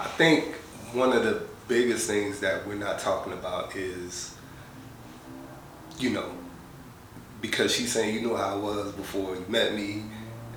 [0.00, 0.54] I think
[0.94, 4.34] one of the biggest things that we're not talking about is,
[5.98, 6.32] you know,
[7.42, 10.04] because she's saying you know how I was before you met me,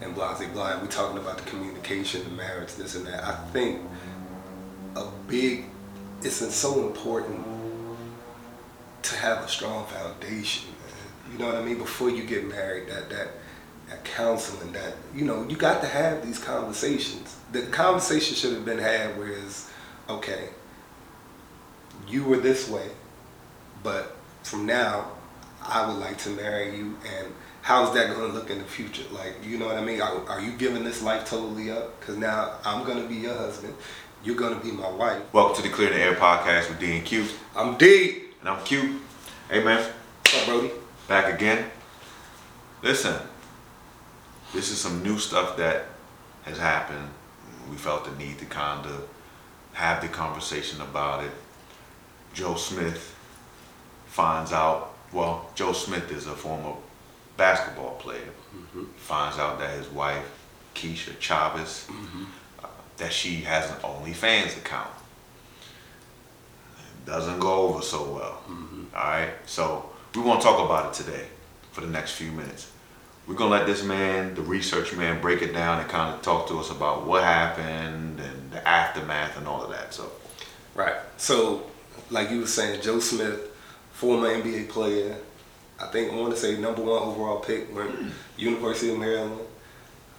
[0.01, 0.79] and blah blah blah.
[0.81, 3.21] We're talking about the communication, the marriage, this and that.
[3.21, 3.81] I think
[4.95, 5.65] a big,
[6.21, 7.45] it's so important
[9.01, 10.69] to have a strong foundation.
[10.69, 11.33] Man.
[11.33, 11.79] You know what I mean?
[11.79, 13.27] Before you get married, that that
[13.89, 17.35] that counseling, that you know, you got to have these conversations.
[17.51, 19.71] The conversation should have been had where it's
[20.09, 20.49] okay.
[22.07, 22.89] You were this way,
[23.83, 25.11] but from now,
[25.61, 29.03] I would like to marry you, and how's that going to look in the future?
[29.11, 30.01] Like, you know what I mean?
[30.01, 31.99] Are, are you giving this life totally up?
[31.99, 33.73] Because now I'm going to be your husband.
[34.23, 35.21] You're going to be my wife.
[35.33, 37.25] Welcome to the Clear the Air podcast with D and Q.
[37.55, 38.23] I'm D.
[38.39, 38.99] And I'm Q.
[39.49, 39.81] Hey, man.
[40.21, 40.71] What's up, Brody?
[41.07, 41.69] Back again.
[42.81, 43.15] Listen,
[44.53, 45.85] this is some new stuff that
[46.43, 47.09] has happened.
[47.69, 49.09] We felt the need to kind of
[49.73, 51.31] have the conversation about it.
[52.33, 53.15] Joe Smith
[54.05, 56.73] finds out, well, Joe Smith is a former
[57.35, 58.85] basketball player, mm-hmm.
[58.97, 60.25] finds out that his wife,
[60.75, 62.25] Kisha Chavis, mm-hmm.
[62.63, 62.67] uh,
[62.97, 64.89] that she has an OnlyFans account.
[66.77, 68.41] It doesn't go over so well.
[68.47, 68.83] Mm-hmm.
[68.95, 71.25] All right, so we want to talk about it today
[71.71, 72.71] for the next few minutes.
[73.25, 76.47] We're gonna let this man, the research man, break it down and kind of talk
[76.49, 79.93] to us about what happened and the aftermath and all of that.
[79.93, 80.11] So,
[80.75, 80.95] right.
[81.17, 81.63] So,
[82.09, 83.39] like you were saying, Joe Smith,
[83.93, 85.17] former NBA player,
[85.79, 87.95] I think I want to say number one overall pick, went.
[88.37, 89.39] University of Maryland.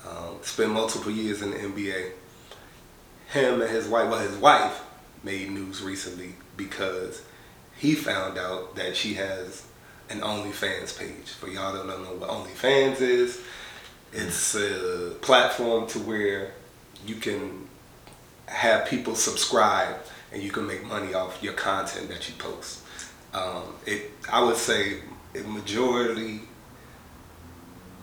[0.09, 2.13] Um, spent multiple years in the NBA.
[3.29, 4.83] Him and his wife, well, his wife
[5.23, 7.23] made news recently because
[7.77, 9.67] he found out that she has
[10.11, 11.31] an OnlyFans page.
[11.39, 13.41] For y'all that don't know what OnlyFans is,
[14.13, 16.53] it's a platform to where
[17.07, 17.67] you can
[18.47, 19.97] have people subscribe
[20.33, 22.83] and you can make money off your content that you post.
[23.33, 24.99] Um, it, I would say
[25.47, 26.43] majority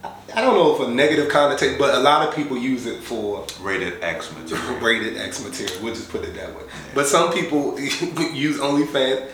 [0.04, 3.46] I don't know if a negative connotation, but a lot of people use it for
[3.62, 4.76] rated X material.
[4.82, 5.76] rated X material.
[5.84, 6.64] We'll just put it that way.
[6.64, 6.92] Yeah.
[6.96, 9.30] But some people use OnlyFans.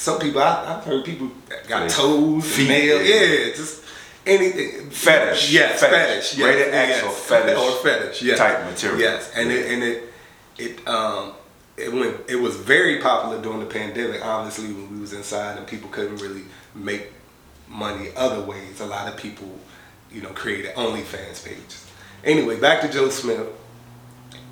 [0.00, 1.30] Some people I, have heard people
[1.68, 3.84] got toes, feet, nails, yeah, just
[4.24, 4.88] anything.
[4.88, 5.52] Fetish.
[5.52, 6.30] Yes, fetish.
[6.30, 7.04] fetish yes, rated X yes.
[7.04, 8.22] or fetish or fetish.
[8.22, 8.38] Yes.
[8.38, 8.98] type material.
[8.98, 9.56] Yes, and yeah.
[9.56, 10.12] it and it
[10.56, 11.34] it um
[11.76, 14.24] it went it was very popular during the pandemic.
[14.24, 16.44] Obviously, when we was inside and people couldn't really
[16.74, 17.08] make
[17.68, 18.80] money other ways.
[18.80, 19.54] A lot of people,
[20.10, 21.86] you know, created OnlyFans pages.
[22.24, 23.48] Anyway, back to Joe Smith.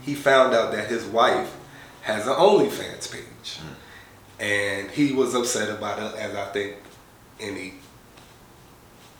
[0.02, 1.56] He found out that his wife
[2.02, 3.22] has an OnlyFans page.
[4.40, 6.76] And he was upset about it, as I think
[7.40, 7.74] any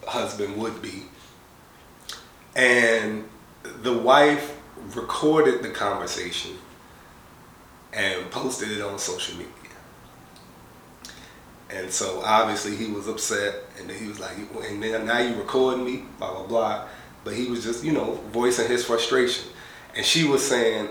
[0.07, 1.05] husband would be.
[2.55, 3.29] And
[3.83, 4.57] the wife
[4.95, 6.53] recorded the conversation
[7.93, 9.53] and posted it on social media.
[11.71, 15.35] And so obviously he was upset, and then he was like, and then now you
[15.35, 16.89] recording me, blah blah blah.
[17.25, 19.45] But he was just, you know, voicing his frustration.
[19.95, 20.89] And she was saying,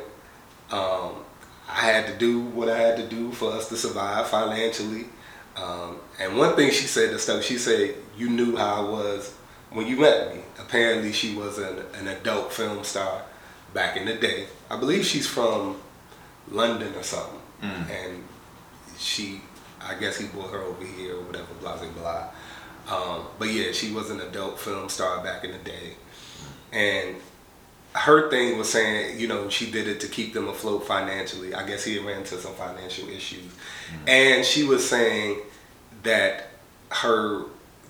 [0.69, 1.23] um,
[1.67, 5.05] I had to do what I had to do for us to survive financially.
[5.55, 9.33] Um, and one thing she said to stuff, she said, you knew how I was
[9.71, 10.41] when you met me.
[10.59, 13.23] Apparently she was an, an adult film star
[13.73, 14.45] back in the day.
[14.69, 15.77] I believe she's from
[16.49, 17.41] London or something.
[17.61, 17.89] Mm.
[17.89, 18.23] And
[18.97, 19.41] she
[19.87, 22.29] I guess he brought her over here or whatever, blah blah blah.
[22.89, 25.95] Um, but yeah, she was an adult film star back in the day,
[26.71, 27.15] and
[27.97, 31.53] her thing was saying, you know, she did it to keep them afloat financially.
[31.53, 34.09] I guess he ran into some financial issues, mm-hmm.
[34.09, 35.39] and she was saying
[36.03, 36.49] that
[36.89, 37.45] her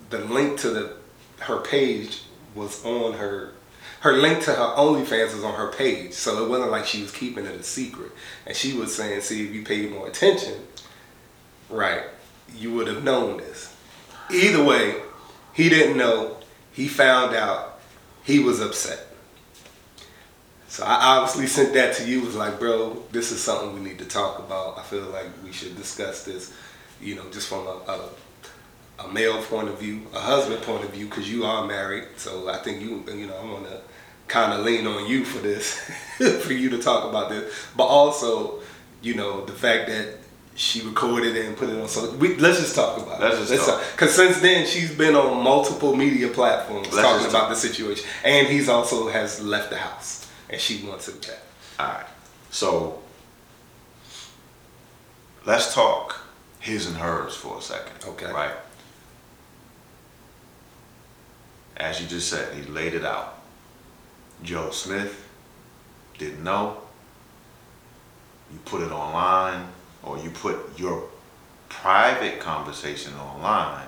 [0.10, 0.94] the link to the
[1.40, 2.24] her page
[2.56, 3.54] was on her
[4.00, 7.12] her link to her OnlyFans was on her page, so it wasn't like she was
[7.12, 8.12] keeping it a secret.
[8.46, 10.56] And she was saying, "See, if you paid more attention,
[11.70, 12.04] Right.
[12.56, 13.76] You would have known this.
[14.32, 14.96] Either way,
[15.54, 16.38] he didn't know.
[16.72, 17.80] He found out.
[18.24, 19.08] He was upset.
[20.68, 22.22] So I obviously sent that to you.
[22.22, 24.78] Was like, bro, this is something we need to talk about.
[24.78, 26.54] I feel like we should discuss this.
[27.02, 28.10] You know, just from a, a
[29.00, 32.06] a male point of view, a husband point of view, because you are married.
[32.18, 33.80] So I think you, you know, I want to
[34.28, 35.80] kind of lean on you for this,
[36.44, 37.54] for you to talk about this.
[37.76, 38.60] But also,
[39.02, 40.16] you know, the fact that
[40.56, 41.88] she recorded it and put it on.
[41.88, 43.56] So we, let's just talk about let's it.
[43.56, 47.50] Just let's Because since then she's been on multiple media platforms let's talking about talk.
[47.50, 51.42] the situation, and he's also has left the house, and she wants him back.
[51.80, 52.06] All right.
[52.52, 53.02] So
[55.46, 56.22] let's talk
[56.60, 58.08] his and hers for a second.
[58.08, 58.32] Okay.
[58.32, 58.56] Right.
[61.76, 63.40] As you just said, he laid it out.
[64.44, 65.28] Joe Smith
[66.18, 66.78] didn't know.
[68.52, 69.68] You put it online
[70.04, 71.10] or you put your
[71.70, 73.88] private conversation online,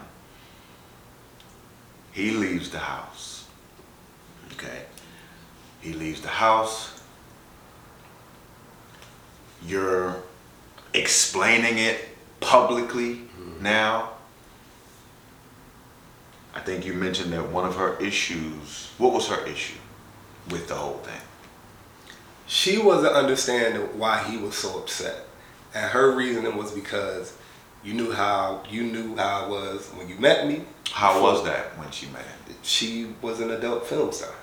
[2.11, 3.47] he leaves the house.
[4.53, 4.83] Okay?
[5.81, 7.01] He leaves the house.
[9.65, 10.17] You're
[10.93, 12.07] explaining it
[12.39, 13.63] publicly mm-hmm.
[13.63, 14.11] now.
[16.55, 19.77] I think you mentioned that one of her issues, what was her issue
[20.49, 21.21] with the whole thing?
[22.47, 25.25] She wasn't understanding why he was so upset,
[25.75, 27.37] and her reasoning was because
[27.83, 30.63] you knew how you knew how I was when you met me.
[30.91, 32.55] How was that when she met him?
[32.63, 34.33] She was an adult film star.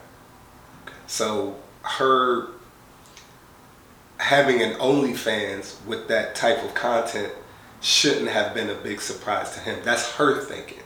[1.07, 2.49] So her
[4.19, 7.33] having an OnlyFans with that type of content
[7.81, 9.79] shouldn't have been a big surprise to him.
[9.85, 10.79] That's her thinking.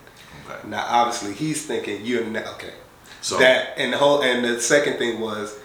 [0.49, 0.69] Okay.
[0.69, 2.75] Now, obviously, he's thinking you're ne- okay.
[3.23, 5.59] So that and the whole and the second thing was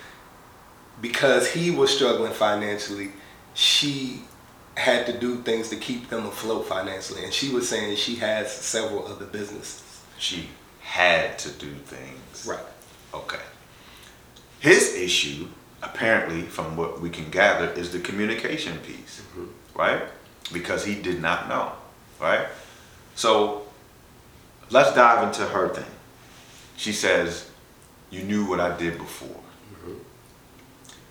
[1.02, 3.12] because he was struggling financially,
[3.54, 4.22] she
[4.78, 8.52] had to do things to keep them afloat financially, and she was saying she has
[8.52, 10.02] several other businesses.
[10.18, 10.50] she
[10.82, 12.46] had to do things.
[12.48, 12.60] Right.
[13.14, 13.40] Okay.
[14.60, 15.48] His issue,
[15.82, 19.46] apparently, from what we can gather, is the communication piece, mm-hmm.
[19.78, 20.02] right?
[20.52, 21.72] Because he did not know,
[22.20, 22.48] right?
[23.16, 23.66] So
[24.70, 25.86] let's dive into her thing.
[26.78, 27.50] She says,
[28.12, 29.42] You knew what I did before.
[29.74, 29.94] Mm-hmm.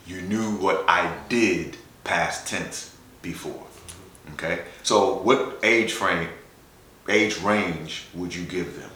[0.06, 3.52] You knew what I did, past tense, before.
[3.52, 4.34] Mm-hmm.
[4.34, 4.62] Okay?
[4.82, 6.28] So, what age frame,
[7.08, 8.90] age range would you give them?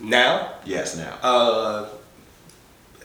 [0.00, 1.18] Now, Yes, now.
[1.22, 1.88] uh,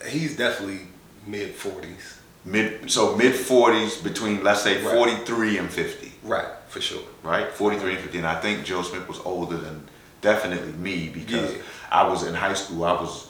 [0.06, 0.82] he's definitely
[1.28, 2.20] mid forties.
[2.46, 4.94] Mid so mid forties between let's say Right.
[4.96, 7.02] forty three and fifty, Right, for sure.
[7.24, 7.52] right?
[7.52, 9.88] Forty three and fifty, and I think Joe Smith was older than
[10.22, 11.58] definitely me because Yeah.
[11.92, 12.84] I was in high school.
[12.84, 13.28] I was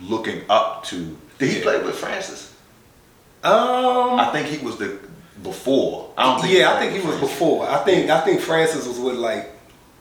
[0.00, 1.16] looking up to.
[1.38, 1.62] Did he Yeah.
[1.64, 2.52] play with Francis?
[3.44, 4.98] Um, I think he was the
[5.42, 6.10] before.
[6.16, 6.54] I don't think.
[6.54, 7.68] yeah, I think he with was before.
[7.68, 9.52] I think I think Francis was with like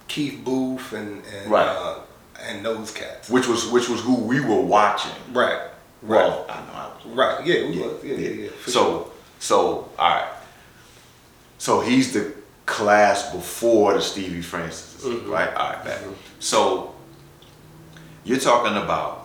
[0.08, 1.68] Keith Booth and and Right.
[1.68, 1.96] uh,
[2.42, 3.30] and those cats.
[3.30, 5.12] Which was which was who we were watching.
[5.34, 5.60] Right,
[6.06, 7.16] right, Well, I know I was.
[7.18, 7.46] right.
[7.46, 8.04] Yeah, we Yeah, was.
[8.04, 8.50] Yeah, yeah, yeah.
[8.66, 9.12] so, sure.
[9.40, 10.28] so, all right.
[11.58, 12.34] So he's the
[12.66, 15.30] class before the Stevie Francis, Mhm.
[15.30, 15.54] right?
[15.56, 16.04] All right, bet.
[16.04, 16.14] Mhm.
[16.40, 16.94] So
[18.24, 19.22] you're talking about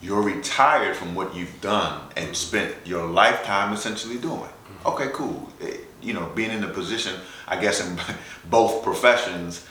[0.00, 4.48] you're retired from what you've done and spent your lifetime essentially doing.
[4.86, 5.50] Okay, cool.
[5.60, 7.14] Eh, You know, being in the position,
[7.48, 7.98] I guess, in
[8.44, 9.64] both professions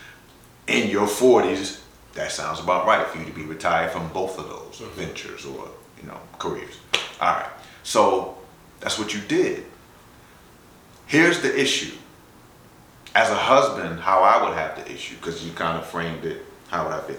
[0.67, 1.77] in your 40s,
[2.15, 5.69] that sounds about right for you to be retired from both of those ventures or,
[6.01, 6.77] you know, careers.
[7.19, 7.49] All right.
[7.83, 8.37] So
[8.79, 9.65] that's what you did.
[11.05, 11.95] Here's the issue.
[13.15, 16.45] As a husband, how I would have the issue, because you kind of framed it,
[16.69, 17.17] how would I feel?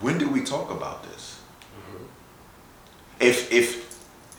[0.00, 1.40] When did we talk about this?
[1.90, 2.04] Mm-hmm.
[3.20, 3.86] If if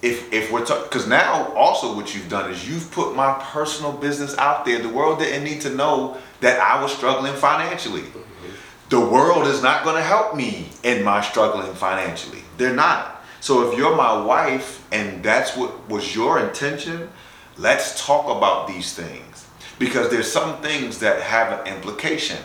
[0.01, 3.91] if if we're talking, because now also what you've done is you've put my personal
[3.93, 4.79] business out there.
[4.79, 8.01] The world didn't need to know that I was struggling financially.
[8.01, 8.89] Mm-hmm.
[8.89, 12.43] The world is not going to help me in my struggling financially.
[12.57, 13.23] They're not.
[13.39, 17.09] So if you're my wife and that's what was your intention,
[17.57, 19.47] let's talk about these things
[19.79, 22.39] because there's some things that have an implication.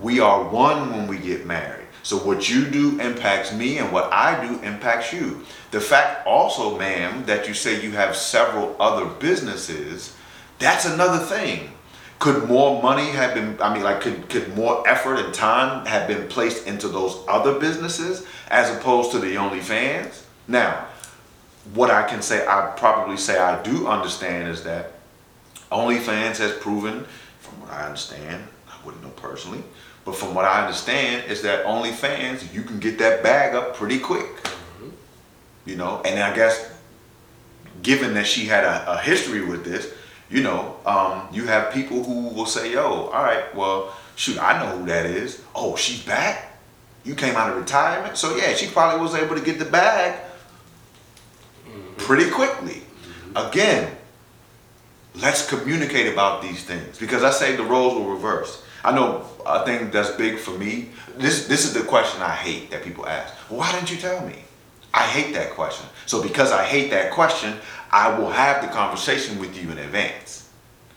[0.00, 1.86] We are one when we get married.
[2.02, 5.44] So what you do impacts me and what I do impacts you.
[5.70, 10.16] The fact also, ma'am, that you say you have several other businesses,
[10.58, 11.72] that's another thing.
[12.20, 16.06] Could more money have been, I mean, like, could, could more effort and time have
[16.06, 20.22] been placed into those other businesses as opposed to the OnlyFans?
[20.46, 20.86] Now,
[21.74, 24.92] what I can say, I probably say I do understand is that
[25.72, 27.06] OnlyFans has proven,
[27.40, 29.62] from what I understand, I wouldn't know personally,
[30.04, 33.98] but from what I understand is that OnlyFans, you can get that bag up pretty
[33.98, 34.26] quick.
[34.26, 34.88] Mm-hmm.
[35.64, 36.70] You know, and I guess
[37.82, 39.92] given that she had a, a history with this,
[40.30, 44.58] you know, um, you have people who will say, yo, all right, well, shoot, I
[44.62, 45.42] know who that is.
[45.54, 46.58] Oh, she's back?
[47.04, 48.16] You came out of retirement?
[48.16, 50.20] So yeah, she probably was able to get the bag
[51.96, 52.82] pretty quickly.
[53.34, 53.96] Again,
[55.16, 58.62] let's communicate about these things because I say the roles will reverse.
[58.84, 60.90] I know a thing that's big for me.
[61.16, 63.34] This this is the question I hate that people ask.
[63.48, 64.36] Why didn't you tell me?
[64.92, 65.86] I hate that question.
[66.06, 67.58] So because I hate that question,
[67.90, 70.48] I will have the conversation with you in advance.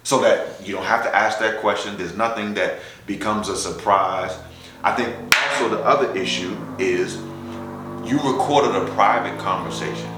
[0.04, 1.98] So that you don't have to ask that question.
[1.98, 4.38] There's nothing that becomes a surprise.
[4.84, 5.16] I think
[5.54, 7.16] also the other issue is
[8.06, 10.10] you recorded a private conversation.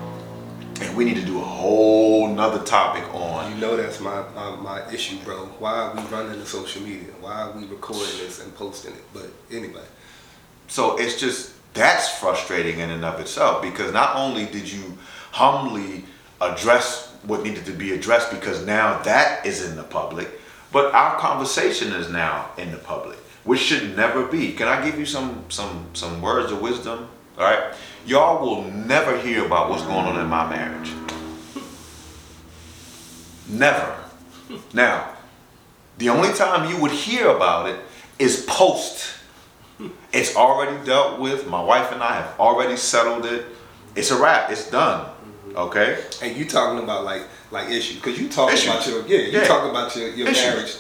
[0.82, 4.56] And we need to do a whole nother topic on You know that's my, my
[4.58, 5.46] my issue, bro.
[5.60, 7.14] Why are we running the social media?
[7.22, 9.04] Why are we recording this and posting it?
[9.14, 9.84] But anyway,
[10.68, 14.98] So it's just that's frustrating in and of itself because not only did you
[15.32, 16.04] humbly
[16.42, 20.30] address what needed to be addressed because now that is in the public.
[20.72, 24.52] But our conversation is now in the public, which should never be.
[24.52, 27.08] Can I give you some some some words of wisdom?
[27.38, 27.74] All right,
[28.06, 30.92] y'all will never hear about what's going on in my marriage.
[33.48, 33.96] Never.
[34.74, 35.14] Now,
[35.98, 37.80] the only time you would hear about it
[38.20, 39.14] is post.
[40.12, 41.48] It's already dealt with.
[41.48, 43.46] My wife and I have already settled it.
[43.96, 44.50] It's a wrap.
[44.52, 45.10] It's done.
[45.56, 45.98] Okay.
[46.22, 48.68] And you talking about like like issues because you talk Issues.
[48.70, 49.44] about your yeah you Yeah.
[49.48, 50.44] talk about your, your Issues.
[50.44, 50.76] marriage,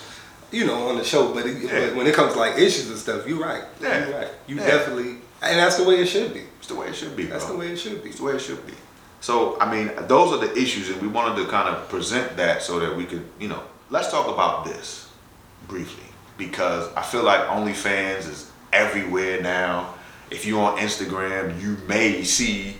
[0.51, 1.33] you know, on the show.
[1.33, 1.87] But, it, Yeah.
[1.87, 3.63] but when it comes to like issues and stuff, you're right.
[3.81, 4.07] Yeah.
[4.07, 4.27] You're right.
[4.47, 4.65] You Yeah.
[4.67, 6.41] definitely, and that's the way it should be.
[6.59, 7.25] It's the way it should be.
[7.25, 7.53] That's bro.
[7.53, 8.09] the way it should be.
[8.09, 8.73] It's the way it should be.
[9.21, 12.61] So, I mean, those are the issues, and we wanted to kind of present that
[12.61, 15.07] so that we could, you know, let's talk about this
[15.67, 16.03] briefly
[16.37, 19.95] because I feel like OnlyFans is everywhere now.
[20.29, 22.77] If you're on Instagram, you may see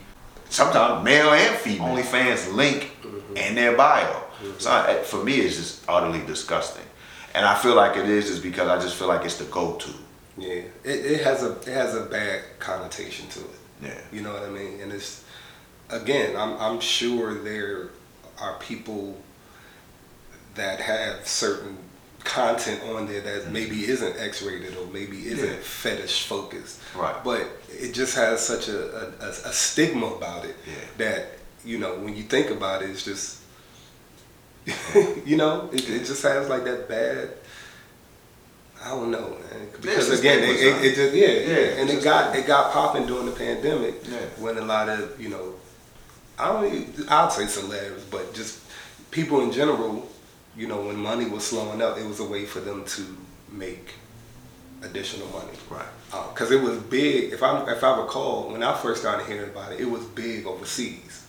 [0.50, 3.38] sometimes male and female OnlyFans link mm-hmm.
[3.38, 4.06] in their bio.
[4.06, 4.60] Mm-hmm.
[4.60, 6.86] So, I- for me, it's just utterly disgusting.
[7.34, 9.92] And I feel like it is just because I just feel like it's the go-to.
[10.38, 13.60] Yeah, it, it has a it has a bad connotation to it.
[13.82, 13.98] Yeah.
[14.12, 14.82] You know what I mean?
[14.82, 15.24] And it's
[15.90, 17.90] again, I'm I'm sure there
[18.40, 19.18] are people
[20.56, 21.78] that have certain
[22.26, 25.56] content on there that maybe isn't X-rated or maybe isn't Yeah.
[25.62, 26.82] fetish focused.
[26.96, 27.16] Right.
[27.24, 30.74] But it just has such a, a, a, stigma about it Yeah.
[30.98, 33.40] that you know when you think about it, it's just
[35.26, 37.30] you know it, it just has like that bad.
[38.84, 39.68] I don't know, man.
[39.82, 42.72] Because a again, it, it, it just yeah, Yeah, yeah, and it got it got
[42.74, 44.18] popping during the pandemic Yeah.
[44.38, 45.54] when a lot of you know,
[46.38, 48.60] I don't, I'd say celebs, but just
[49.12, 50.08] people in general,
[50.58, 53.18] you know, when money was slowing up, it was a way for them to
[53.52, 53.94] make
[54.82, 55.58] additional money.
[55.70, 55.86] Right.
[56.14, 57.34] Um, because it was big.
[57.34, 60.46] If I if I recall, when I first started hearing about it, it was big
[60.46, 61.28] overseas.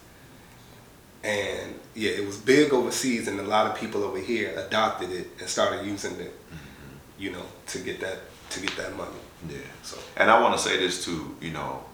[1.25, 5.29] And yeah, it was big overseas, and a lot of people over here adopted it
[5.41, 6.97] and started using it, mm-hmm.
[7.19, 8.19] you know, to get that
[8.51, 9.11] to get that money.
[9.49, 9.59] Yeah.
[9.83, 11.85] So And I want to say this too, you know,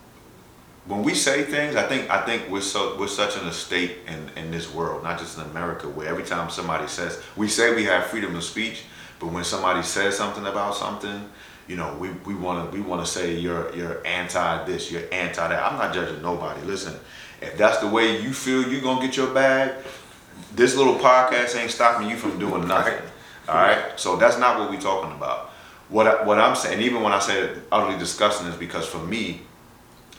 [0.87, 3.99] when we say things, I think I think we're so we're such in a state
[4.07, 7.75] in in this world, not just in America, where every time somebody says we say
[7.75, 8.83] we have freedom of speech,
[9.21, 11.29] but when somebody says something about something,
[11.69, 15.05] you know, we we want to we want to say you're you're anti this, you're
[15.13, 15.63] anti that.
[15.73, 16.61] I'm not judging nobody.
[16.63, 16.95] Listen,
[17.41, 19.73] if that's the way you feel you're gonna get your bag,
[20.55, 23.01] this little podcast ain't stopping you from doing nothing.
[23.49, 23.99] All right.
[23.99, 25.51] So that's not what we're talking about.
[25.89, 29.43] What I, what I'm saying, even when I say utterly disgusting, is because for me,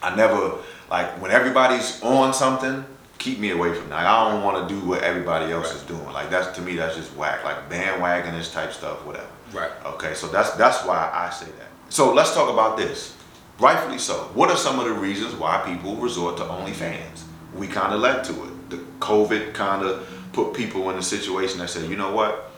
[0.03, 0.57] I never
[0.89, 2.85] like when everybody's on something.
[3.19, 4.05] Keep me away from that.
[4.05, 6.03] I don't want to do what everybody else is doing.
[6.11, 7.43] Like that's to me, that's just whack.
[7.45, 9.29] Like bandwagonist type stuff, whatever.
[9.53, 9.71] Right.
[9.85, 10.13] Okay.
[10.13, 11.69] So that's that's why I say that.
[11.89, 13.15] So let's talk about this.
[13.59, 14.15] Rightfully so.
[14.33, 17.23] What are some of the reasons why people resort to OnlyFans?
[17.55, 18.69] We kind of led to it.
[18.71, 22.51] The COVID kind of put people in a situation that said, you know what?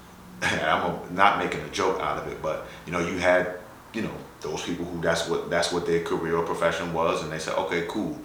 [0.42, 3.58] I'm not making a joke out of it, but you know, you had,
[3.92, 7.32] you know, those people who that's what that's what their career or profession was, and
[7.32, 8.18] they said, okay, cool,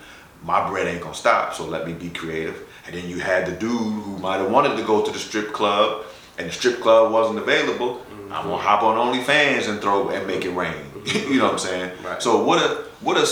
[0.43, 2.67] my bread ain't gonna stop, so let me be creative.
[2.85, 5.53] And then you had the dude who might have wanted to go to the strip
[5.53, 6.05] club,
[6.37, 7.95] and the strip club wasn't available.
[7.95, 8.33] Mm-hmm.
[8.33, 10.73] I'm gonna hop on OnlyFans and throw and make it rain.
[11.05, 12.03] you know what I'm saying?
[12.03, 12.21] Right.
[12.21, 13.27] So what are what are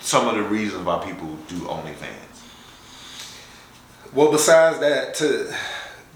[0.00, 2.20] some of the reasons why people do OnlyFans?
[4.12, 5.52] Well, besides that, to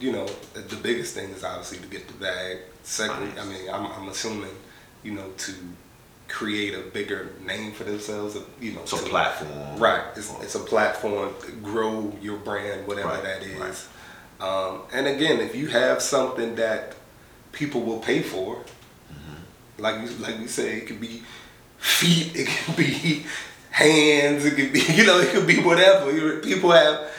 [0.00, 2.59] you know, the biggest thing is obviously to get the bag.
[2.83, 4.50] Second, I mean, I'm, I'm assuming,
[5.02, 5.52] you know, to
[6.28, 8.37] create a bigger name for themselves.
[8.61, 9.78] You know, It's a to- platform.
[9.78, 10.02] Right.
[10.16, 11.35] It's, it's a platform.
[11.62, 13.58] Grow your brand, whatever Right, that is.
[13.58, 13.87] right.
[14.40, 16.94] Um, and again, if you have something that
[17.52, 18.56] people will pay for,
[19.12, 19.82] Mm-hmm.
[19.82, 21.23] like you like we say, it could be
[21.78, 23.25] feet, it could be
[23.70, 26.38] hands, it could be you know, it could be whatever.
[26.40, 27.11] People have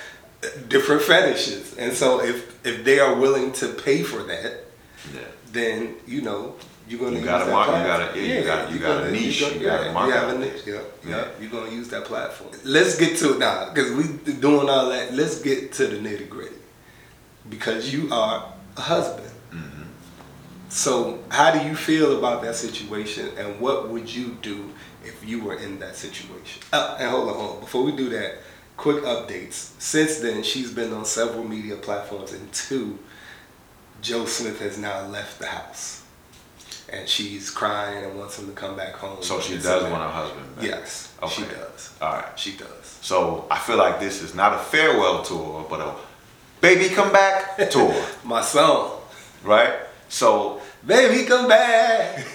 [0.70, 4.66] different fetishes, and so if if they are willing to pay for that,
[5.14, 5.22] Yeah.
[5.52, 6.56] then you know
[6.90, 9.00] you're gonna You gotta that mark- you gotta- yeah, you gotta- you you're got a
[9.06, 10.62] gonna- niche, you gotta yeah, mark you have a niche.
[10.66, 11.10] Yeah, Yeah.
[11.10, 11.26] yeah.
[11.40, 12.50] You're gonna use that platform.
[12.64, 14.04] Let's get to it now, because we
[14.34, 15.14] doing all that.
[15.14, 16.56] Let's get to the nitty gritty,
[17.50, 19.30] because you are a husband.
[19.54, 19.84] Mm-hmm.
[20.70, 24.72] So, how do you feel about that situation, and what would you do
[25.06, 26.62] if you were in that situation?
[26.74, 27.60] Uh, and hold on, hold on.
[27.62, 28.40] Before we do that,
[28.78, 29.70] quick updates.
[29.80, 32.98] Since then, she's been on several media platforms, and two,
[34.02, 35.99] Joe Smith has now left the house,
[36.92, 39.22] and she's crying and wants him to come back home.
[39.22, 40.66] So she does want her husband back.
[40.66, 41.94] Yes, she does.
[42.02, 42.40] All right.
[42.40, 42.98] She does.
[43.02, 45.96] So I feel like this is not a farewell tour, but a
[46.62, 47.94] baby come back tour,
[48.24, 49.02] My song,
[49.44, 49.74] right?
[50.10, 52.26] So baby, come back.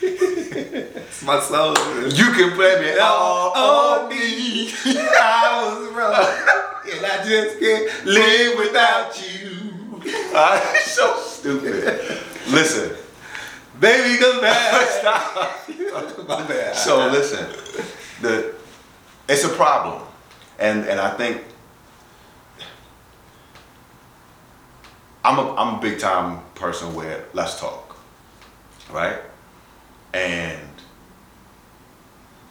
[0.00, 1.74] It's my soul.
[2.08, 4.70] You can play me all on me.
[4.84, 10.00] I was wrong, and I just can't live without you.
[10.34, 12.20] I'm so stupid.
[12.48, 12.96] Listen,
[13.80, 14.88] Baby, come back.
[15.00, 15.68] stop.
[16.28, 16.74] My bad.
[16.74, 17.46] So listen,
[18.20, 18.54] the
[19.28, 20.02] it's a problem,
[20.58, 21.42] and and I think
[25.24, 27.96] I'm a I'm a big time person where let's talk,
[28.90, 29.18] right?
[30.12, 30.68] And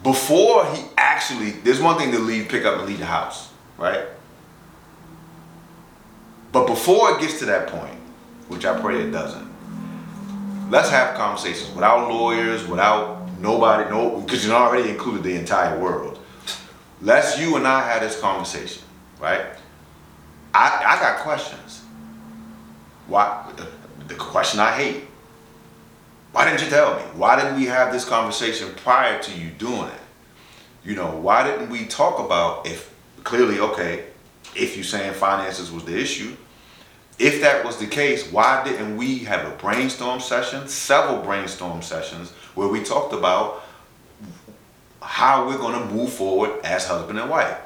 [0.04, 4.06] before he actually, there's one thing to leave, pick up, and leave the house, right?
[6.52, 8.00] But before it gets to that point,
[8.48, 9.47] which I pray it doesn't,
[10.70, 16.20] let's have conversations without lawyers, without nobody, no, because you already included the entire world.
[17.02, 18.84] Let's you and I have this conversation,
[19.20, 19.42] right?
[20.54, 21.84] I, I got questions.
[23.08, 23.52] Why?
[24.08, 25.04] The question I hate.
[26.32, 27.04] Why didn't you tell me?
[27.16, 30.02] Why didn't we have this conversation prior to you doing it?
[30.84, 32.94] You know, why didn't we talk about if
[33.24, 34.06] clearly, okay,
[34.56, 36.36] if you saying finances was the issue,
[37.20, 42.32] if that was the case, why didn't we have a brainstorm session, several brainstorm sessions,
[42.54, 43.64] where we talked about
[45.02, 47.58] how we're going to move forward as husband and wife?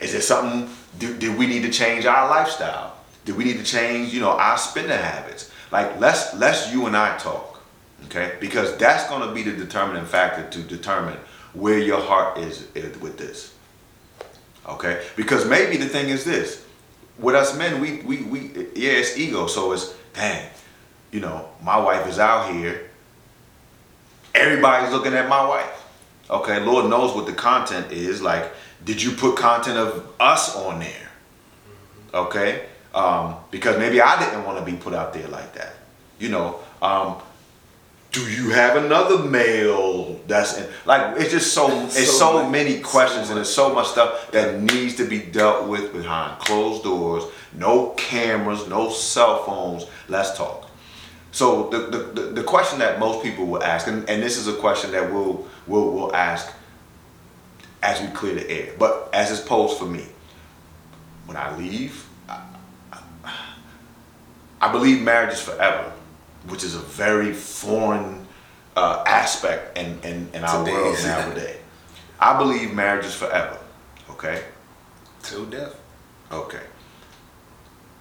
[0.00, 2.96] Is there something, do, did we need to change our lifestyle?
[3.24, 5.50] Did we need to change, you know, our spending habits?
[5.70, 7.62] Like, let's, let's you and I talk,
[8.06, 8.36] okay?
[8.40, 11.16] Because that's going to be the determining factor to determine
[11.54, 12.68] where your heart is
[13.00, 13.54] with this,
[14.66, 15.04] okay?
[15.16, 16.64] Because maybe the thing is this,
[17.18, 18.40] with us men, we, we, we,
[18.74, 19.46] yeah, it's ego.
[19.46, 20.48] So it's, dang,
[21.10, 22.90] you know, my wife is out here.
[24.34, 25.84] Everybody's looking at my wife.
[26.30, 28.20] Okay, Lord knows what the content is.
[28.20, 28.52] Like,
[28.84, 31.08] did you put content of us on there?
[32.14, 35.74] Okay, um, because maybe I didn't want to be put out there like that.
[36.18, 37.16] You know, um,
[38.18, 42.80] do you have another male that's in, like it's just so it's so, So many
[42.80, 46.82] questions so and there's so much stuff that needs to be dealt with behind closed
[46.82, 47.24] doors.
[47.52, 49.86] No cameras no cell phones.
[50.08, 50.68] Let's talk.
[51.30, 54.48] So the, the, the, the question that most people will ask and, and this is
[54.48, 56.52] a question that we'll, we'll we'll ask
[57.82, 60.04] as we clear the air but as it's posed for me.
[61.26, 62.42] When i leave I,
[62.92, 63.34] I,
[64.60, 65.92] I believe marriage is forever
[66.46, 68.26] which is a very foreign
[68.76, 70.72] uh, aspect in, in, in our Today.
[70.72, 71.56] world nowadays.
[72.20, 73.58] I believe marriage is forever.
[74.10, 74.42] Okay?
[75.22, 75.78] Till death.
[76.30, 76.62] Okay.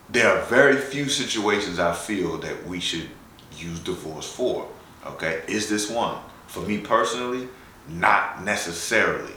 [0.10, 3.10] There are very few situations I feel that we should
[3.58, 4.67] use divorce for.
[5.06, 5.41] Okay?
[5.47, 6.17] Is this one?
[6.47, 7.47] For me personally,
[7.89, 9.34] not necessarily.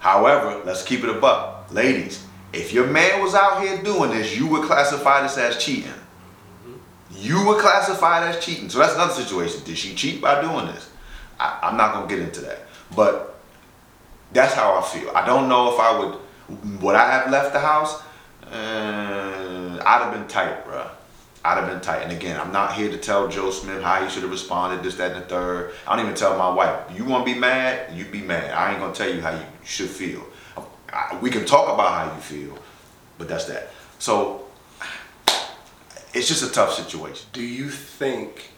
[0.00, 1.72] However, let's keep it a buck.
[1.72, 5.92] Ladies, if your man was out here doing this, you would classify this as cheating.
[7.22, 8.68] You would classify it as cheating.
[8.68, 9.62] So that's another situation.
[9.64, 10.90] Did she cheat by doing this?
[11.38, 12.66] I, I'm not gonna get into that.
[12.96, 13.38] But
[14.32, 15.10] that's how I feel.
[15.14, 16.18] I don't know if I would
[16.80, 18.02] would I have left the house?
[18.44, 20.90] Uh, I'd have been tight, bruh.
[21.44, 22.02] I'd have been tight.
[22.02, 24.96] And again, I'm not here to tell Joe Smith how he should have responded, this,
[24.96, 25.72] that, and the third.
[25.86, 26.96] I don't even tell my wife.
[26.96, 27.96] You want to be mad?
[27.96, 28.50] You be mad.
[28.50, 30.24] I ain't gonna tell you how you should feel.
[30.92, 32.58] I, we can talk about how you feel,
[33.16, 33.70] but that's that.
[33.98, 34.41] So
[36.14, 37.26] it's just a tough situation.
[37.32, 38.50] Do you think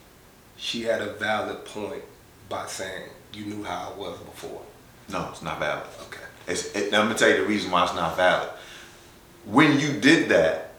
[0.57, 2.03] she had a valid point
[2.49, 4.63] by saying you knew how I was before?
[5.09, 5.87] No, it's not valid.
[6.07, 6.21] Okay.
[6.47, 8.49] It's, it, I'm gonna tell you the reason why it's not valid.
[9.45, 10.73] When you did that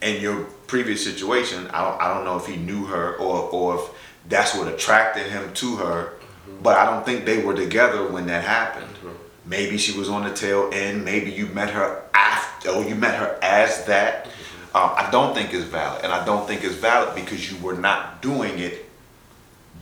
[0.00, 3.74] in your previous situation, I don't, I don't know if he knew her or, or
[3.76, 3.82] if
[4.28, 6.62] that's what attracted him to her, mm-hmm.
[6.62, 8.86] but I don't think they were together when that happened.
[8.86, 9.10] Mm-hmm.
[9.48, 11.04] Maybe she was on the tail end.
[11.04, 14.28] Maybe you met her after, or oh, you met her as that.
[14.76, 17.72] Um, I don't think it's valid, and I don't think it's valid because you were
[17.72, 18.84] not doing it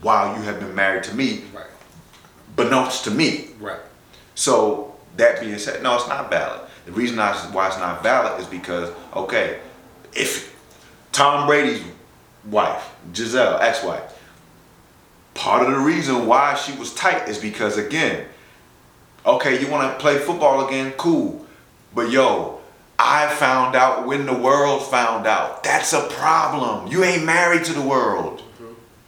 [0.01, 1.65] while you have been married to me, Right.
[2.55, 3.49] beknownst to me.
[3.59, 3.79] Right.
[4.35, 6.61] So that being said, no, it's not valid.
[6.85, 9.59] The reason I, why it's not valid is because okay,
[10.13, 10.55] if
[11.11, 11.83] Tom Brady's
[12.49, 14.17] wife, Gisele, ex-wife,
[15.33, 18.27] part of the reason why she was tight is because again,
[19.25, 21.45] okay, you want to play football again, cool,
[21.93, 22.54] but yo.
[22.97, 25.63] I found out when the world found out.
[25.63, 26.91] That's a problem.
[26.91, 28.41] You ain't married to the world.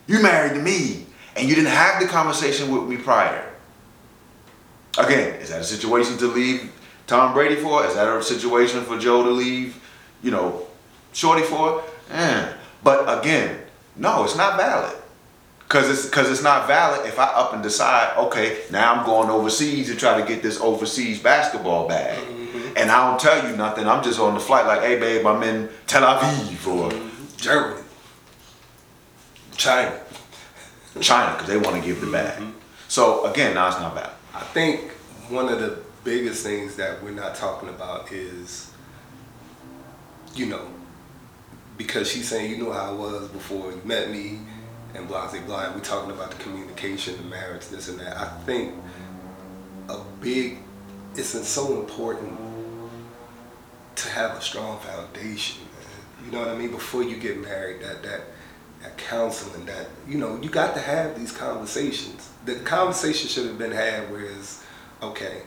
[0.08, 1.06] You married to me.
[1.36, 3.54] And you didn't have the conversation with me prior.
[4.97, 6.71] Again, is that a situation to leave
[7.06, 7.86] Tom Brady for?
[7.86, 9.80] Is that a situation for Joe to leave,
[10.23, 10.65] you know,
[11.13, 11.84] Shorty for?
[12.12, 12.54] Eh.
[12.84, 13.60] But again,
[13.95, 14.97] no, it's not valid.
[15.69, 19.30] Cause it's cause it's not valid if I up and decide, okay, now I'm going
[19.30, 22.17] overseas to try to get this overseas basketball bag.
[22.78, 23.88] And I don't tell you nothing.
[23.88, 26.92] I'm just on the flight like, hey babe, I'm in Tel Aviv or
[27.38, 27.82] Germany.
[29.56, 30.00] China.
[31.02, 32.40] China because they want to give the bag.
[32.40, 32.52] Mm-hmm.
[32.88, 34.12] So again, now it's not bad.
[34.34, 34.92] I think
[35.30, 38.72] one of the biggest things that we're not talking about is,
[40.36, 40.68] you know,
[41.78, 44.40] because she's saying you know how I was before you met me,
[44.94, 45.74] and blah blah blah.
[45.74, 48.18] We're talking about the communication, the marriage, this and that.
[48.18, 48.74] I think
[49.90, 50.60] a big,
[51.16, 52.40] it's so important
[53.98, 55.64] to have a strong foundation.
[55.64, 56.26] Man.
[56.26, 56.72] You know what I mean?
[56.72, 58.22] Before you get married, that that
[58.82, 62.30] that counseling, that you know, you got to have these conversations.
[62.46, 64.64] The conversation should have been had whereas,
[65.02, 65.42] okay,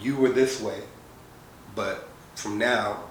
[0.00, 0.82] you were this way,
[1.74, 3.04] but from now,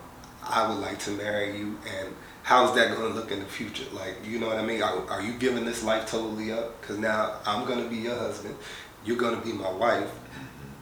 [0.44, 3.86] I would like to marry you, and how's that going to look in the future?
[3.94, 4.82] Like, you know what I mean?
[4.82, 6.80] Are, are you giving this life totally up?
[6.80, 8.56] Because now I'm going to be your husband,
[9.04, 10.12] you're going to be my wife.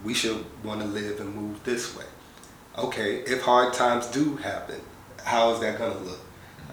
[0.04, 2.04] We should want to live and move this way.
[2.78, 4.82] Okay, if hard times do happen,
[5.24, 6.20] how is that going to look?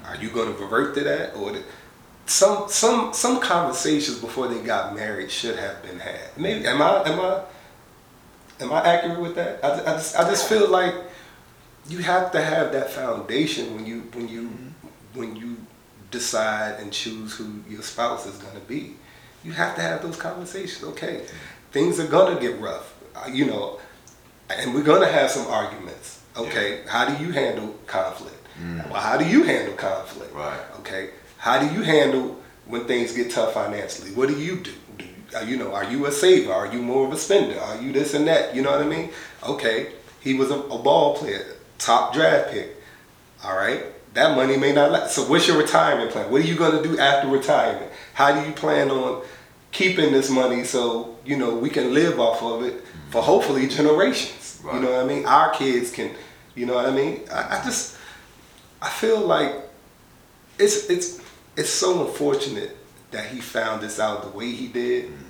[0.05, 1.63] Are you going to revert to that, or the,
[2.27, 6.37] some some some conversations before they got married should have been had?
[6.37, 7.43] Maybe am I am I
[8.61, 9.63] am I accurate with that?
[9.65, 10.95] I, I just I just feel like
[11.89, 14.51] you have to have that foundation when you when you
[15.15, 15.59] when you
[16.11, 18.97] decide and choose who your spouse is going to be.
[19.45, 20.85] You have to have those conversations.
[20.91, 21.27] Okay,
[21.73, 22.95] things are going to get rough.
[23.15, 23.81] Uh, you know,
[24.59, 26.23] and we're going to have some arguments.
[26.37, 28.37] Okay, how do you handle conflict?
[28.91, 30.35] Well, how do you handle conflict?
[30.35, 30.61] Right.
[30.81, 34.11] Okay, how do you handle when things get tough financially?
[34.13, 34.73] What do you do?
[34.99, 36.53] do you, uh, you know, are you a saver?
[36.53, 37.59] Are you more of a spender?
[37.59, 38.55] Are you this and that?
[38.55, 39.11] You know what I mean?
[39.43, 42.77] Okay, he was a, a ball player, top draft pick.
[43.43, 43.83] All right,
[44.15, 45.15] that money may not last.
[45.15, 46.31] So, what's your retirement plan?
[46.31, 47.91] What are you going to do after retirement?
[48.15, 49.25] How do you plan on
[49.73, 54.61] keeping this money so you know we can live off of it for hopefully generations?
[54.62, 54.75] Right.
[54.75, 55.27] You know what I mean?
[55.27, 56.14] Our kids can.
[56.55, 57.20] You know what I mean?
[57.33, 57.96] I, I just
[58.83, 59.55] I feel like
[60.59, 61.20] it's it's
[61.57, 62.77] it's so unfortunate
[63.11, 65.07] that he found this out the way he did.
[65.07, 65.25] Mm-hmm.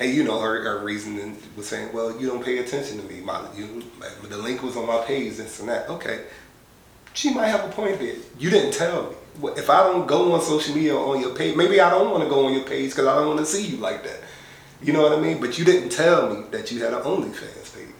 [0.00, 3.20] And you know, her, her reasoning was saying, "Well, you don't pay attention to me.
[3.20, 3.82] My, you,
[4.28, 6.24] the link was on my page, this and that." Okay,
[7.12, 8.16] she might have a point there.
[8.38, 9.16] You didn't tell me.
[9.56, 12.22] If I don't go on social media or on your page, maybe I don't want
[12.22, 14.20] to go on your page because I don't want to see you like that.
[14.82, 15.40] You know what I mean?
[15.40, 17.94] But you didn't tell me that you had an OnlyFans page.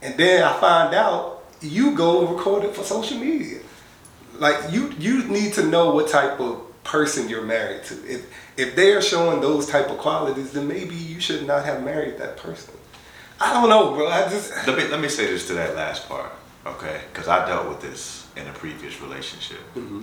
[0.00, 3.60] And then I find out you go and record it for social media.
[4.38, 7.94] Like you you need to know what type of person you're married to.
[8.06, 11.84] If if they are showing those type of qualities, then maybe you should not have
[11.84, 12.74] married that person.
[13.40, 14.08] I don't know, bro.
[14.08, 16.32] I just Let me let me say this to that last part,
[16.66, 17.00] okay?
[17.12, 19.60] Because I dealt with this in a previous relationship.
[19.74, 20.02] Mm-hmm.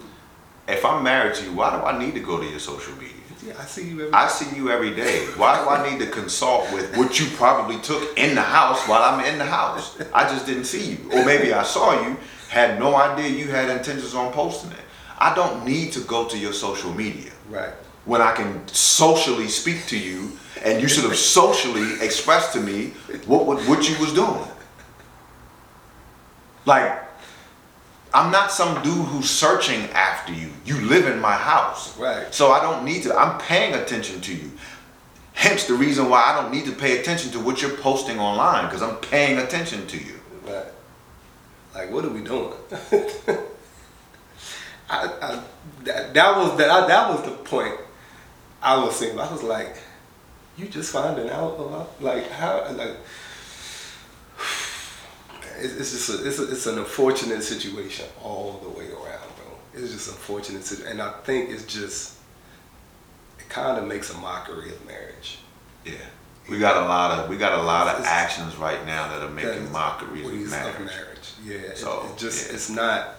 [0.68, 3.16] If I'm married to you, why do I need to go to your social media?
[3.46, 5.26] Yeah, I see you every I see you every day.
[5.38, 9.02] Why do I need to consult with what you probably took in the house while
[9.02, 9.98] I'm in the house?
[10.14, 10.98] I just didn't see you.
[11.14, 12.18] Or maybe I saw you,
[12.50, 14.80] had no idea you had intentions on posting it.
[15.18, 17.74] I don't need to go to your social media right.
[18.06, 20.32] when I can socially speak to you
[20.64, 22.88] and you should have socially expressed to me
[23.26, 24.48] what, what, what you was doing.
[26.66, 27.09] Like,
[28.14, 30.50] I'm not some dude who's searching after you.
[30.66, 31.98] You live in my house.
[31.98, 32.34] Right.
[32.34, 34.52] So I don't need to, I'm paying attention to you.
[35.34, 38.66] Hence the reason why I don't need to pay attention to what you're posting online
[38.66, 40.20] because I'm paying attention to you.
[40.46, 40.66] Right.
[41.74, 42.52] Like, what are we doing?
[44.90, 45.44] I, I
[45.84, 47.76] that, that was that that was the point
[48.62, 49.20] I was saying.
[49.20, 49.78] I was like,
[50.58, 52.98] you just finding out about like how like
[55.64, 59.46] it's, just a, it's a, it's an unfortunate situation all the way around, bro.
[59.74, 62.16] It's just unfortunate, situ- and I think it's just
[63.40, 65.40] it kind of makes a mockery of marriage.
[65.86, 65.94] Yeah.
[66.50, 69.22] We got a lot of we got a lot of It's- actions right now that
[69.22, 71.34] are making That- mockeries of ways marriage.
[71.44, 72.54] Yeah, So, it, just yeah.
[72.56, 73.16] it's not.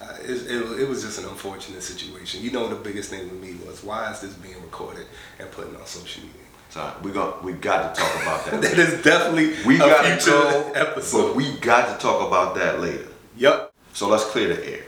[0.00, 2.42] Uh, it, it, it was just an unfortunate situation.
[2.42, 5.06] You know, the biggest thing with me was why is this being recorded
[5.38, 6.36] and put on social media?
[6.72, 8.62] So we got we got to talk about that.
[8.62, 11.26] that is definitely we a got to go, episode.
[11.26, 13.08] but we got to talk about that later.
[13.36, 13.70] yep.
[13.92, 14.84] So let's clear the air.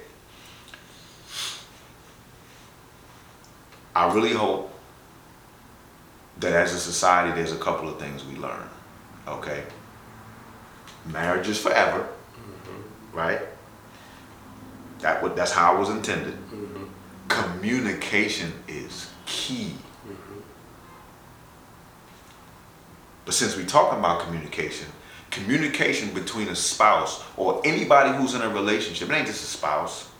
[3.94, 4.72] I really hope
[6.38, 8.66] that as a society, there's a couple of things we learn.
[9.28, 9.62] Okay.
[11.04, 13.14] Marriage is forever, mm-hmm.
[13.14, 13.40] right?
[15.00, 16.32] That would that's how it was intended.
[16.32, 16.84] Mm-hmm.
[17.28, 19.74] Communication is key.
[23.24, 24.88] But since we're talking about communication,
[25.30, 30.10] communication between a spouse or anybody who's in a relationship, it ain't just a spouse.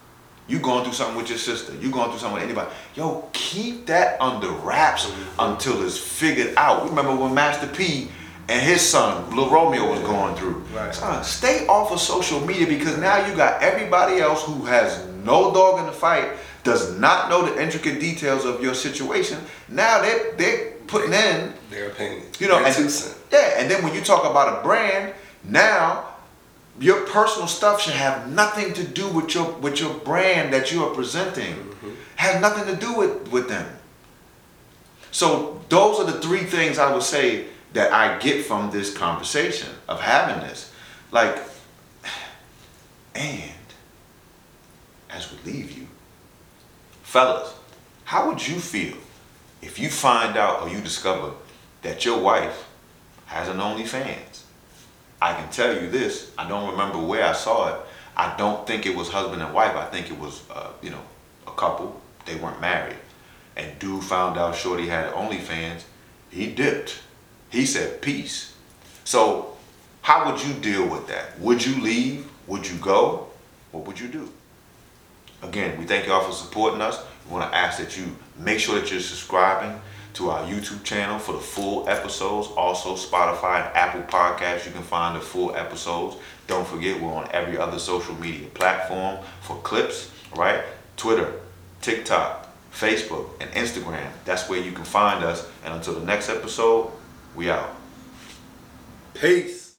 [0.47, 2.71] You going through something with your sister, you going through something with anybody.
[2.95, 5.41] Yo, keep that under wraps mm-hmm.
[5.53, 6.89] until it's figured out.
[6.89, 8.09] Remember when Master P
[8.49, 10.63] and his son, Lil Romeo, was going through.
[10.75, 10.95] Right.
[10.95, 15.53] Son, stay off of social media because now you got everybody else who has no
[15.55, 16.29] dog in the fight
[16.63, 19.39] does not know the intricate details of your situation,
[19.69, 22.27] now they they're putting in Their opinion.
[22.39, 22.77] you know, and,
[23.33, 26.15] yeah, and then when you talk about a brand, now
[26.79, 30.85] your personal stuff should have nothing to do with your with your brand that you
[30.85, 31.55] are presenting.
[31.55, 31.91] Mm-hmm.
[32.17, 33.77] Has nothing to do with with them.
[35.11, 39.69] So those are the three things I would say that I get from this conversation
[39.89, 40.73] of having this.
[41.11, 41.39] Like,
[43.15, 43.53] and
[45.11, 45.87] as we leave you,
[47.03, 47.55] fellas,
[48.05, 48.97] how would you feel
[49.65, 51.33] if you find out or you discover
[51.83, 52.69] that your wife
[53.27, 54.43] has an OnlyFans?
[55.23, 57.81] I can tell you this, I don't remember where I saw it.
[58.17, 59.75] I don't think it was husband and wife.
[59.75, 61.01] I think it was, uh, you know,
[61.47, 62.01] a couple.
[62.27, 62.97] They weren't married.
[63.57, 65.85] And dude found out Shorty had OnlyFans.
[66.31, 67.01] He dipped.
[67.49, 68.55] He said, peace.
[69.05, 69.57] So,
[70.03, 71.41] how would you deal with that?
[71.41, 72.29] Would you leave?
[72.47, 73.29] Would you go?
[73.73, 74.31] What would you do?
[75.43, 77.03] Again, we thank y'all for supporting us.
[77.27, 79.81] We want to ask that you make sure that you're subscribing
[80.15, 82.49] to our YouTube channel for the full episodes.
[82.57, 86.17] Also, Spotify and Apple Podcasts, you can find the full episodes.
[86.47, 90.63] Don't forget, we're on every other social media platform for clips, right?
[90.97, 91.41] Twitter,
[91.81, 94.09] TikTok, Facebook, and Instagram.
[94.25, 95.49] That's where you can find us.
[95.65, 96.93] And until the next episode,
[97.35, 97.75] we out.
[99.15, 99.64] Peace.